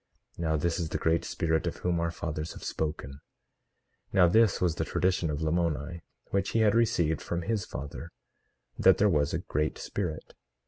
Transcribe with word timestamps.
Now 0.35 0.57
this 0.57 0.79
is 0.79 0.89
the 0.89 0.97
Great 0.97 1.23
Spirit 1.23 1.67
of 1.67 1.77
whom 1.85 1.99
our 1.99 2.09
fathers 2.09 2.53
have 2.53 2.63
spoken. 2.63 3.19
18:5 4.09 4.13
Now 4.13 4.27
this 4.29 4.59
was 4.59 4.73
the 4.73 4.83
tradition 4.83 5.29
of 5.29 5.43
Lamoni, 5.43 6.01
which 6.31 6.49
he 6.57 6.61
had 6.61 6.73
received 6.73 7.21
from 7.21 7.43
his 7.43 7.65
father, 7.65 8.09
that 8.79 8.97
there 8.97 9.07
was 9.07 9.31
a 9.31 9.37
Great 9.45 9.77
Spirit. 9.77 10.33